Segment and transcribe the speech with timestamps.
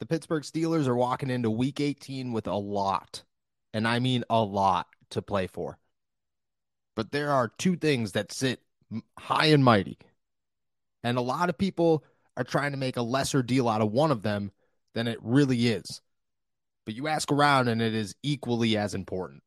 [0.00, 3.24] The Pittsburgh Steelers are walking into week 18 with a lot,
[3.72, 5.78] and I mean a lot, to play for.
[6.94, 8.60] But there are two things that sit
[9.18, 9.98] high and mighty.
[11.02, 12.04] And a lot of people
[12.36, 14.52] are trying to make a lesser deal out of one of them
[14.94, 16.00] than it really is.
[16.84, 19.42] But you ask around, and it is equally as important.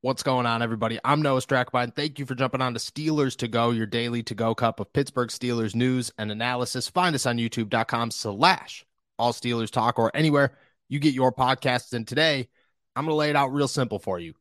[0.00, 1.00] What's going on, everybody?
[1.04, 1.92] I'm Noah Strackbein.
[1.92, 4.92] Thank you for jumping on to Steelers to Go, your daily to go cup of
[4.92, 6.86] Pittsburgh Steelers news and analysis.
[6.86, 8.86] Find us on youtube.com slash
[9.18, 10.56] all Steelers talk or anywhere
[10.88, 11.94] you get your podcasts.
[11.94, 12.48] And today,
[12.94, 14.34] I'm going to lay it out real simple for you.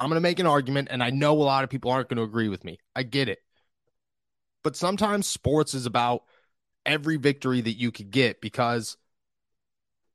[0.00, 2.16] I'm going to make an argument, and I know a lot of people aren't going
[2.16, 2.80] to agree with me.
[2.96, 3.38] I get it.
[4.64, 6.24] But sometimes sports is about
[6.84, 8.96] every victory that you could get because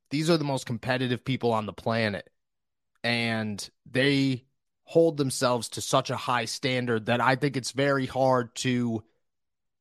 [0.10, 2.30] these are the most competitive people on the planet
[3.04, 4.44] and they
[4.84, 9.04] hold themselves to such a high standard that I think it's very hard to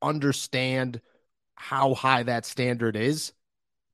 [0.02, 1.00] understand
[1.54, 3.32] how high that standard is.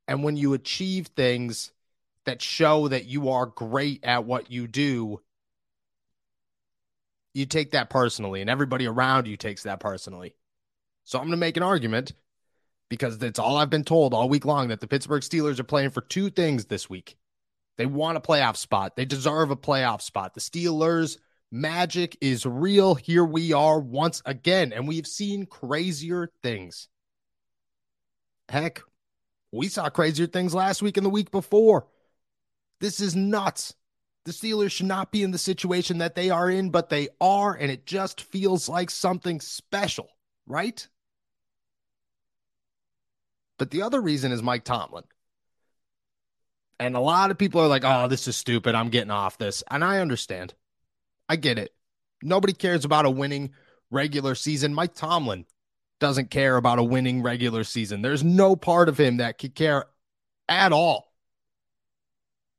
[0.09, 1.73] And when you achieve things
[2.25, 5.21] that show that you are great at what you do,
[7.35, 10.35] you take that personally, and everybody around you takes that personally.
[11.05, 12.13] So I'm going to make an argument
[12.89, 15.91] because that's all I've been told all week long that the Pittsburgh Steelers are playing
[15.91, 17.17] for two things this week.
[17.83, 18.95] They want a playoff spot.
[18.95, 20.35] They deserve a playoff spot.
[20.35, 21.19] The Steelers
[21.51, 22.95] magic is real.
[22.95, 26.87] Here we are once again, and we've seen crazier things.
[28.49, 28.83] Heck,
[29.51, 31.89] we saw crazier things last week and the week before.
[32.79, 33.75] This is nuts.
[34.27, 37.53] The Steelers should not be in the situation that they are in, but they are,
[37.53, 40.09] and it just feels like something special,
[40.47, 40.87] right?
[43.59, 45.03] But the other reason is Mike Tomlin.
[46.81, 48.75] And a lot of people are like, oh, this is stupid.
[48.75, 49.63] I'm getting off this.
[49.71, 50.55] And I understand.
[51.29, 51.73] I get it.
[52.23, 53.53] Nobody cares about a winning
[53.91, 54.75] regular season.
[54.75, 55.45] Mike Tomlin
[56.01, 58.03] doesn't care about a winning regular season.
[58.03, 59.85] There's no part of him that could care
[60.49, 61.13] at all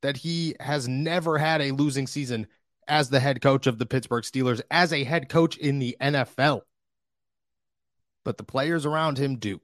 [0.01, 2.47] that he has never had a losing season
[2.87, 6.61] as the head coach of the Pittsburgh Steelers, as a head coach in the NFL.
[8.25, 9.61] But the players around him do.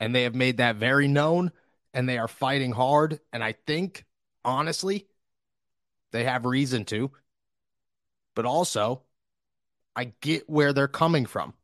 [0.00, 1.52] And they have made that very known
[1.94, 3.20] and they are fighting hard.
[3.32, 4.04] And I think,
[4.44, 5.06] honestly,
[6.12, 7.10] they have reason to.
[8.34, 9.02] But also,
[9.96, 11.54] I get where they're coming from.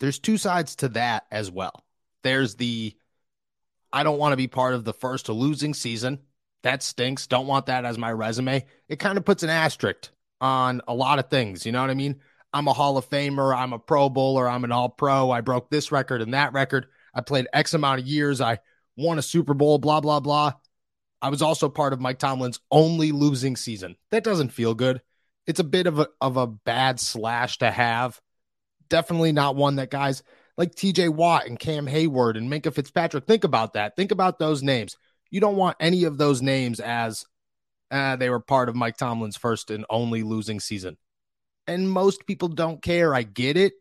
[0.00, 1.84] There's two sides to that as well.
[2.22, 2.94] There's the
[3.92, 6.18] I don't want to be part of the first losing season.
[6.62, 7.26] That stinks.
[7.26, 8.66] Don't want that as my resume.
[8.88, 10.10] It kind of puts an asterisk
[10.40, 11.64] on a lot of things.
[11.64, 12.20] You know what I mean?
[12.52, 13.56] I'm a Hall of Famer.
[13.56, 14.48] I'm a Pro Bowler.
[14.48, 15.30] I'm an All Pro.
[15.30, 16.88] I broke this record and that record.
[17.16, 18.42] I played X amount of years.
[18.42, 18.58] I
[18.96, 20.52] won a Super Bowl, blah, blah, blah.
[21.22, 23.96] I was also part of Mike Tomlin's only losing season.
[24.10, 25.00] That doesn't feel good.
[25.46, 28.20] It's a bit of a, of a bad slash to have.
[28.90, 30.22] Definitely not one that guys
[30.58, 33.96] like TJ Watt and Cam Heyward and Minkah Fitzpatrick think about that.
[33.96, 34.96] Think about those names.
[35.30, 37.24] You don't want any of those names as
[37.90, 40.98] uh, they were part of Mike Tomlin's first and only losing season.
[41.66, 43.14] And most people don't care.
[43.14, 43.72] I get it.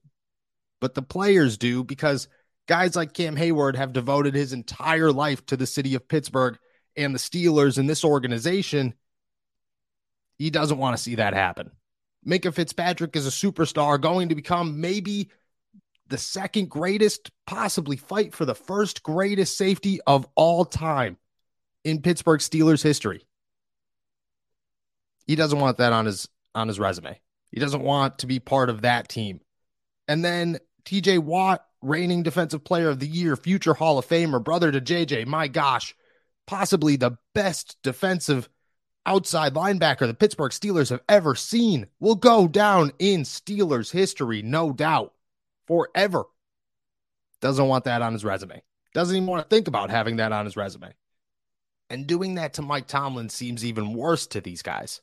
[0.82, 2.28] But the players do because
[2.68, 6.58] guys like Cam Heyward have devoted his entire life to the city of Pittsburgh
[6.96, 8.94] and the Steelers and this organization.
[10.38, 11.72] He doesn't want to see that happen.
[12.26, 15.30] Minkah Fitzpatrick is a superstar going to become maybe
[16.08, 21.18] the second greatest, possibly fight for the first greatest safety of all time
[21.84, 23.26] in Pittsburgh Steelers history.
[25.28, 27.20] He doesn't want that on his on his resume.
[27.52, 29.42] He doesn't want to be part of that team.
[30.08, 34.72] And then TJ Watt, reigning defensive player of the year, future Hall of Famer, brother
[34.72, 35.96] to JJ, my gosh,
[36.48, 38.50] possibly the best defensive
[39.06, 44.72] outside linebacker the Pittsburgh Steelers have ever seen, will go down in Steelers history, no
[44.72, 45.14] doubt.
[45.68, 46.24] forever.
[47.42, 48.62] Doesn't want that on his resume.
[48.94, 50.94] Doesn't even want to think about having that on his resume.
[51.90, 55.02] And doing that to Mike Tomlin seems even worse to these guys.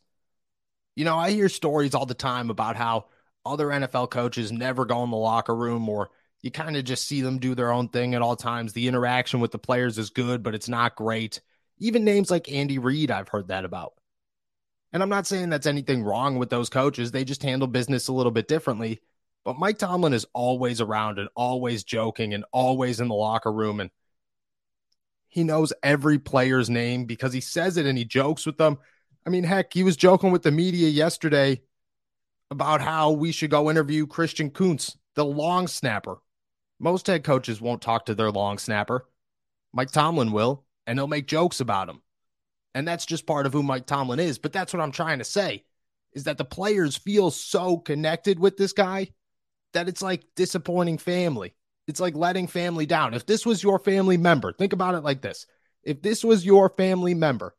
[0.97, 3.07] You know, I hear stories all the time about how
[3.45, 6.11] other NFL coaches never go in the locker room or
[6.43, 8.73] you kind of just see them do their own thing at all times.
[8.73, 11.41] The interaction with the players is good, but it's not great.
[11.79, 13.95] Even names like Andy Reid, I've heard that about.
[14.93, 17.11] And I'm not saying that's anything wrong with those coaches.
[17.11, 19.01] They just handle business a little bit differently.
[19.45, 23.81] But Mike Tomlin is always around and always joking and always in the locker room.
[23.81, 23.91] And
[25.29, 28.79] he knows every player's name because he says it and he jokes with them.
[29.27, 31.63] I mean, heck, he was joking with the media yesterday
[32.51, 36.19] about how we should go interview Christian Kuntz, the long snapper.
[36.83, 39.07] Most head coaches won't talk to their long snapper.
[39.73, 42.03] Mike Tomlin will, and he'll make jokes about him.
[42.75, 44.39] And that's just part of who Mike Tomlin is.
[44.39, 45.63] But that's what I'm trying to say
[46.13, 49.11] is that the players feel so connected with this guy
[49.75, 51.55] that it's like disappointing family.
[51.87, 53.15] It's like letting family down.
[53.15, 55.47] If this was your family member, think about it like this.
[55.85, 57.55] If this was your family member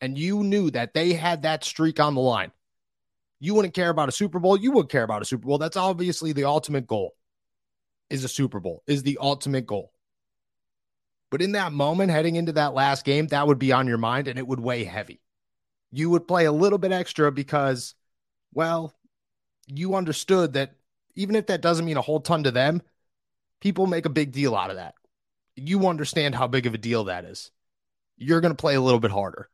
[0.00, 2.52] and you knew that they had that streak on the line,
[3.40, 4.56] you wouldn't care about a Super Bowl.
[4.56, 5.58] You would care about a Super Bowl.
[5.58, 7.16] That's obviously the ultimate goal.
[8.10, 9.92] Is a Super Bowl, is the ultimate goal.
[11.30, 14.26] But in that moment, heading into that last game, that would be on your mind
[14.26, 15.20] and it would weigh heavy.
[15.92, 17.94] You would play a little bit extra because,
[18.52, 18.92] well,
[19.68, 20.74] you understood that
[21.14, 22.82] even if that doesn't mean a whole ton to them,
[23.60, 24.94] people make a big deal out of that.
[25.54, 27.52] You understand how big of a deal that is.
[28.16, 29.48] You're going to play a little bit harder.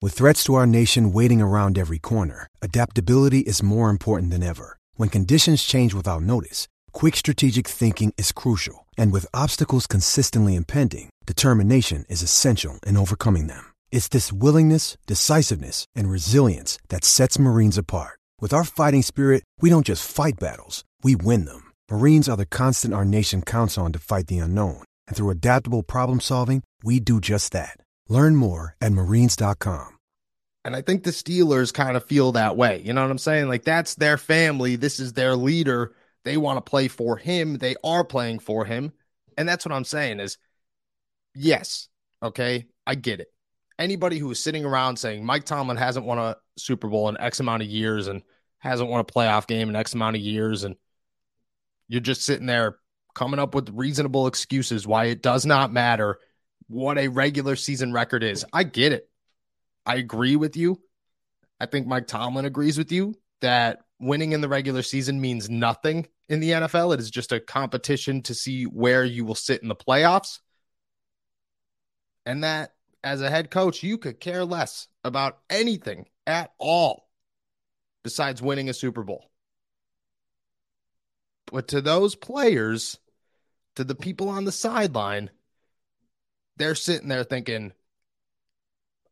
[0.00, 4.76] With threats to our nation waiting around every corner, adaptability is more important than ever.
[4.94, 8.86] When conditions change without notice, quick strategic thinking is crucial.
[8.96, 13.64] And with obstacles consistently impending, determination is essential in overcoming them.
[13.92, 18.18] It's this willingness, decisiveness, and resilience that sets Marines apart.
[18.40, 21.70] With our fighting spirit, we don't just fight battles, we win them.
[21.88, 24.82] Marines are the constant our nation counts on to fight the unknown.
[25.06, 27.76] And through adaptable problem solving, we do just that.
[28.08, 29.90] Learn more at marines.com.
[30.64, 32.80] And I think the Steelers kind of feel that way.
[32.84, 33.48] You know what I'm saying?
[33.48, 34.76] Like that's their family.
[34.76, 35.92] This is their leader.
[36.24, 37.58] They want to play for him.
[37.58, 38.92] They are playing for him.
[39.36, 40.38] And that's what I'm saying is
[41.34, 41.88] yes,
[42.22, 43.28] okay, I get it.
[43.78, 47.40] Anybody who is sitting around saying Mike Tomlin hasn't won a Super Bowl in X
[47.40, 48.22] amount of years and
[48.58, 50.76] hasn't won a playoff game in X amount of years, and
[51.88, 52.76] you're just sitting there
[53.14, 56.18] coming up with reasonable excuses why it does not matter
[56.68, 58.44] what a regular season record is.
[58.52, 59.08] I get it.
[59.84, 60.80] I agree with you.
[61.58, 66.06] I think Mike Tomlin agrees with you that winning in the regular season means nothing
[66.28, 66.94] in the NFL.
[66.94, 70.40] It is just a competition to see where you will sit in the playoffs.
[72.26, 77.08] And that as a head coach, you could care less about anything at all
[78.04, 79.30] besides winning a Super Bowl.
[81.50, 82.98] But to those players,
[83.76, 85.30] to the people on the sideline,
[86.56, 87.72] they're sitting there thinking,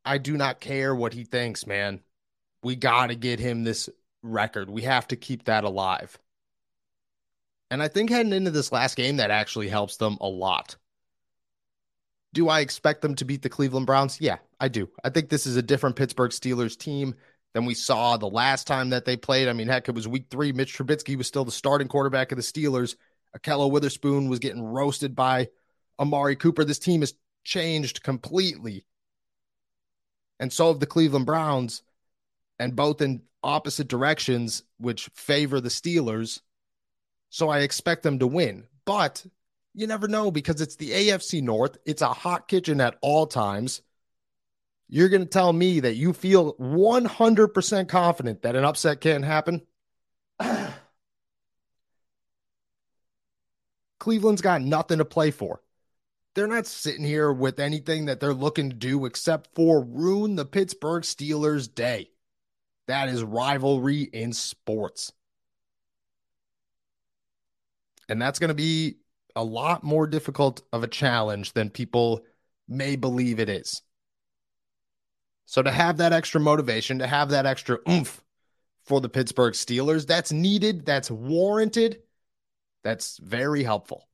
[0.04, 2.00] I do not care what he thinks, man.
[2.62, 3.88] We got to get him this
[4.22, 4.70] record.
[4.70, 6.18] We have to keep that alive.
[7.70, 10.76] And I think heading into this last game, that actually helps them a lot.
[12.32, 14.20] Do I expect them to beat the Cleveland Browns?
[14.20, 14.88] Yeah, I do.
[15.02, 17.14] I think this is a different Pittsburgh Steelers team
[17.54, 19.48] than we saw the last time that they played.
[19.48, 20.52] I mean, heck, it was week three.
[20.52, 22.96] Mitch Trubisky was still the starting quarterback of the Steelers.
[23.36, 25.48] Ahkello Witherspoon was getting roasted by
[25.98, 26.64] Amari Cooper.
[26.64, 28.84] This team has changed completely.
[30.38, 31.82] And so have the Cleveland Browns,
[32.58, 36.40] and both in opposite directions, which favor the Steelers.
[37.30, 38.66] So I expect them to win.
[38.84, 39.24] But
[39.74, 41.78] you never know because it's the AFC North.
[41.84, 43.82] It's a hot kitchen at all times.
[44.88, 49.62] You're going to tell me that you feel 100% confident that an upset can't happen?
[54.00, 55.60] Cleveland's got nothing to play for.
[56.34, 60.44] They're not sitting here with anything that they're looking to do except for ruin the
[60.44, 62.10] Pittsburgh Steelers' day.
[62.90, 65.12] That is rivalry in sports.
[68.08, 68.96] And that's going to be
[69.36, 72.22] a lot more difficult of a challenge than people
[72.66, 73.82] may believe it is.
[75.46, 78.24] So to have that extra motivation, to have that extra oomph
[78.82, 82.00] for the Pittsburgh Steelers, that's needed, that's warranted,
[82.82, 84.08] that's very helpful.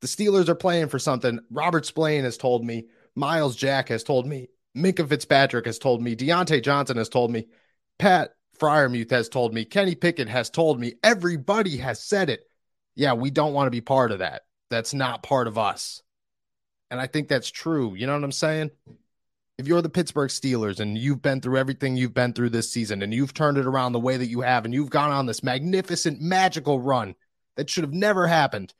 [0.00, 1.40] The Steelers are playing for something.
[1.50, 2.86] Robert Spillane has told me,
[3.16, 4.46] Myles Jack has told me,
[4.76, 7.46] Minkah Fitzpatrick has told me, Diontae Johnson has told me,
[7.98, 12.40] Pat Freiermuth has told me, Kenny Pickett has told me, everybody has said it.
[12.94, 14.42] Yeah, we don't want to be part of that.
[14.70, 16.02] That's not part of us.
[16.90, 17.94] And I think that's true.
[17.94, 18.70] You know what I'm saying?
[19.60, 23.02] if you're the Pittsburgh Steelers and you've been through everything you've been through this season
[23.02, 25.42] and you've turned it around the way that you have and you've gone on this
[25.42, 27.14] magnificent, magical run
[27.56, 28.72] That should have never happened.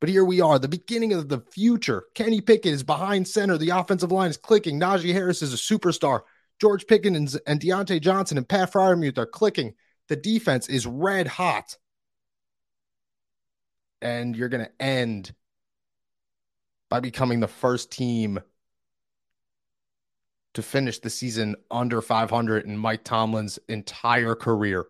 [0.00, 2.04] But here we are, the beginning of the future.
[2.14, 3.56] Kenny Pickett is behind center.
[3.56, 4.78] The offensive line is clicking.
[4.78, 6.22] Najee Harris is a superstar.
[6.60, 9.74] George Pickens and Diontae Johnson and Pat Freiermuth are clicking.
[10.08, 11.76] The defense is red hot.
[14.02, 15.32] And you're going to end
[16.90, 18.40] by becoming the first team
[20.54, 24.86] to finish the season under 500 in Mike Tomlin's entire career.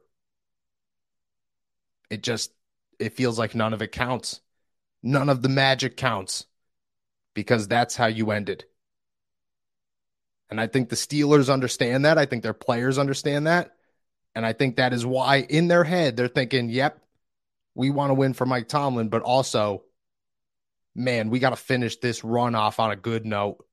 [2.11, 2.52] It just
[2.99, 4.40] it feels like none of it counts.
[5.04, 6.46] None of the magic counts
[7.34, 8.64] because that's how you ended.
[10.50, 12.16] And I think the Steelers understand that.
[12.16, 13.76] I think their players understand that.
[14.34, 16.99] And I think that is why in their head they're thinking, yep,
[17.75, 19.82] we want to win for Mike Tomlin, but also,
[20.94, 23.64] man, we got to finish this run off on a good note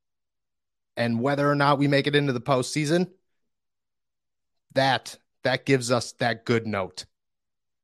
[0.97, 3.09] and whether or not we make it into the postseason,
[4.73, 7.05] that that gives us that good note.